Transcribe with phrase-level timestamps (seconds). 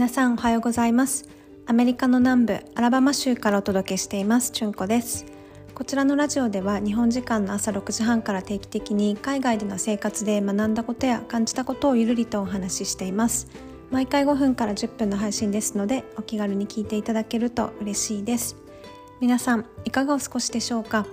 [0.00, 1.28] 皆さんおはようございます。
[1.66, 4.50] アメリカの南部アラバマ州からお届けしています。
[4.50, 5.26] チュンコです。
[5.74, 13.48] こちらのラジオでは日本時間の朝6時半から定期的に海外での生活で学んだことや感じたことをゆるりとお話ししています。
[13.90, 18.56] 毎回5分から10分の配信ですのでお気軽に聞いていただけると嬉しいです。
[19.20, 21.04] 皆さんいかがお過ごしでしょうか？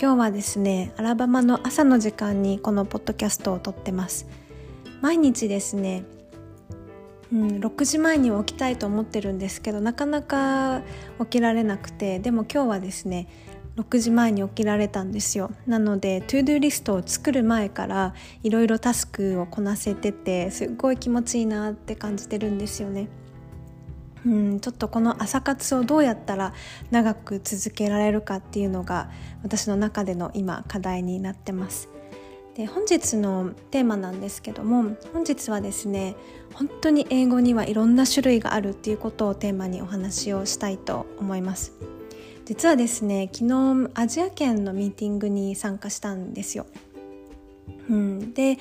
[0.00, 4.28] 今日はですねアラバマの朝の時間にこのポッドキャストを撮ってます。
[5.00, 6.04] 毎日ですね
[7.32, 10.82] うん、6時前に起きたいと思ってるんですけどなかなか
[11.20, 13.28] 起きられなくてでも今日はですね
[13.76, 23.08] 6時前に起きられたんですよなのでトゥードゥリストを作る前からいろいろタスクをこなせててすっごい気持ちいいなって感じてるんですよね。
[24.26, 26.54] うん、ちょっとこの朝活をどうやったら
[26.90, 29.10] 長く続けられるかっていうのが
[29.42, 31.90] 私の中での今課題になってます。
[32.56, 36.14] で本日のテーマなんですけども本日はですね
[36.52, 41.72] 本当に英語にはいろんな種類があるっていうことをテーマにお話をしたいと思います。
[42.44, 46.66] 実はですね昨日アジア圏のミーティングに参加したんですよ、
[47.88, 48.58] うん、で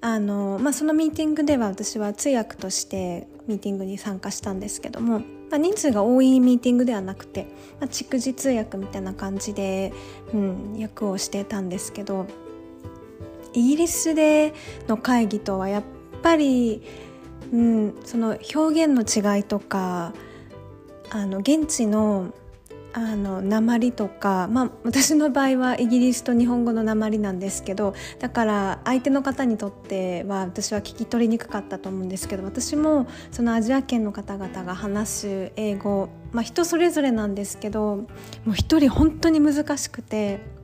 [0.00, 7.48] あの、まあ、そのミーティングでは私は通訳としてミーティングに参加したんですけども、まあ、人数が多いミーティングではなくて、
[7.80, 9.92] まあ、逐次通訳みたいな感じで、
[10.32, 12.26] うん、役をしてたんですけど
[13.54, 14.52] イギリスで
[14.88, 15.82] の会議とはやっ
[16.22, 16.82] ぱり、
[17.52, 20.12] うん、その表現の違いとか
[21.10, 22.34] あの現地の
[22.96, 38.06] あの鉛とか、まあ、私の場合はイギリスと日本語の鉛なんですけどだから相手の方にとっては私は聞き取りにくかったと思うんですけど私もそのアジア圏の方々が話す英語、まあ、人それぞれなんですけども
[38.46, 40.54] う一人本当に難しくて。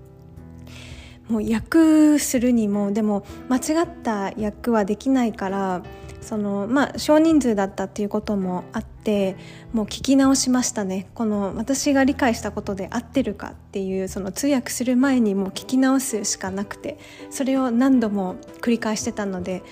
[1.31, 5.83] もう訳するにもでも間違った訳はできないから
[6.21, 9.37] そのまあ少人数だったっていうこともあって
[9.73, 11.09] もう聞き直しましたね。
[11.15, 16.99] この私が理解したことで合ってるかっていうその通訳する前にもう聞き直すしかなくて
[17.31, 19.63] それを何度も繰り返してたので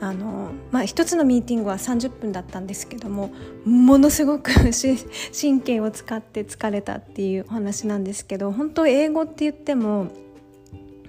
[0.00, 3.30] あのまあ、一つのミーティングは30分だったんですけども
[3.64, 4.50] ものすごく
[5.40, 10.08] 神経を使って疲れたっていうお話なんですけど本当英語って言っても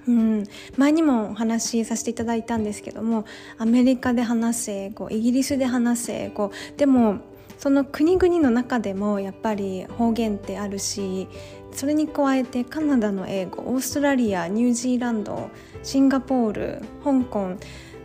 [0.06, 0.44] うん、
[0.76, 3.24] 前にもお話しさせていただいたんですけども
[3.58, 7.18] アメリカで話す英語イギリスで話す英語でも
[7.58, 11.28] その国々の中でもやっぱり方言ってあるし
[11.72, 15.50] それに加えてカナダの英語オーストラリアニュージーランド
[15.82, 17.56] シンガポール香港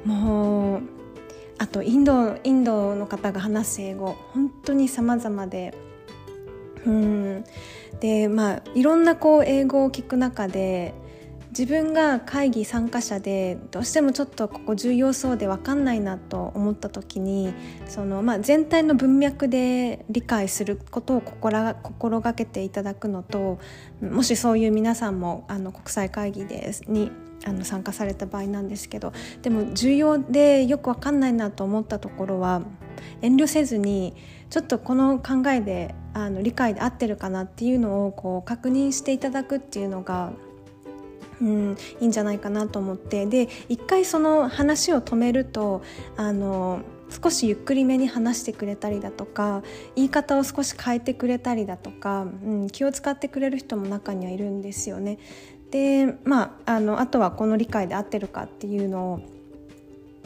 [0.06, 0.82] もう
[1.58, 5.74] あとインドインドの方が話す英語本当に様々で
[6.86, 7.44] うん。
[8.00, 10.94] でまあいろんなこう英語を聞く中で
[11.50, 17.54] 自分が会議参加者でどうしてもちょっとここ重要そうで分かんないなと思った時に
[17.88, 23.60] その、まあ、全体の文脈で理解することを心心がけていただくのと
[24.02, 27.12] もしそういう皆さんもあの国際会議でに
[27.46, 32.62] あの参加された場合なんですけどでも重要でよく分かんないなと思ったところは
[33.22, 34.14] 遠慮せずに
[34.50, 40.34] ちょっとこの考えであの理解で合ってるかなっていうのをこう確認していただくっていうのが
[41.42, 45.82] うん、いいんじゃないかなと思ってで一回その話を止めると
[46.18, 49.64] あの少しゆっくりめに話してくれたりだとか
[49.96, 52.26] 言い方を少し変えてくれたりだとか、う
[52.66, 55.18] ん、気を使ってくれる人も中にはいるんですよね。
[55.72, 59.39] でまああのあとはこの理解で合ってるかっていうのを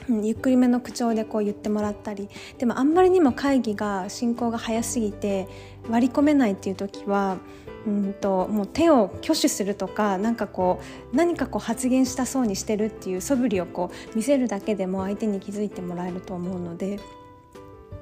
[0.10, 2.30] ゆっくりめの口調でこう言ってもらったり。
[2.58, 5.48] でもあんまりにも会議が進行が早すぎて
[5.90, 7.38] 割り込めないっていう時は
[7.86, 10.82] うんともう手を挙手するとか何かこ
[11.12, 17.00] う何かこう発言したそうにしてるっていう素振りをこう見せるだけでも相手に気づいてもらえると思うので、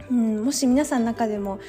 [0.09, 1.59] うん、もし皆さんの中でも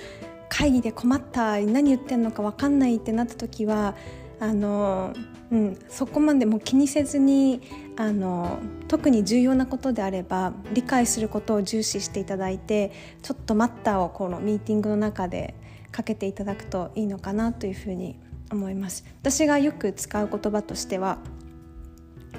[0.49, 3.94] 会議で困った何言ってんのか分かんないってなった時は
[4.38, 5.14] あの、
[5.50, 7.62] うん、そこまでも気にせずに
[7.97, 8.58] あの
[8.88, 12.90] 特に重要なことであれば理解することを重視していただいて
[13.22, 15.55] ちょっと待ったをこのミーティングの中で
[15.90, 18.19] かけていただくといいのかなというふうに
[18.50, 21.19] 思います私がよく使う言葉としては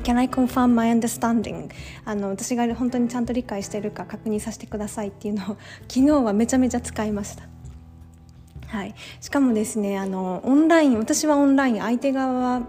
[0.04, 1.70] Can I confirm my understanding?
[2.04, 5.58] あの私が本当にちゃんと理解しているか確認させてくださいっていうのを
[5.88, 7.44] 昨日はめちゃめちゃ使いました。
[8.68, 12.68] はい、しかもですねあのオンライン私はオンライン相手側は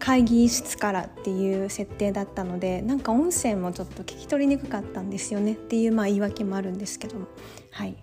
[0.00, 5.52] 会議室からっていう設定だったのでなんか音声もちょっと聞き取りにくかったんですよね。
[5.52, 7.26] っていうまあ言い訳もあるんですけども。
[7.70, 7.94] はい。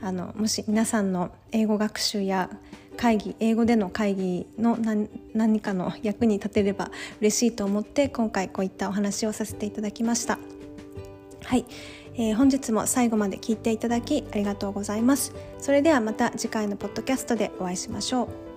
[0.00, 2.48] あのもし皆さんの英語学習や
[2.96, 10.38] 会議英語での会議の何何かの役に立てれば嬉しいと思って今回こういったお話をさせていただきました。
[11.44, 11.64] はい、
[12.14, 15.34] えー、本日も最後まで聞いていただきありがとうございます。
[15.58, 18.49] それではまた次回のポッドキャストでお会いしましょう。